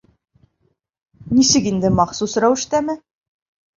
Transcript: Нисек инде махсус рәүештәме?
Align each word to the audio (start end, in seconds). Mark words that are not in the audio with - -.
Нисек 1.39 1.69
инде 1.73 1.93
махсус 2.01 2.37
рәүештәме? 2.47 2.97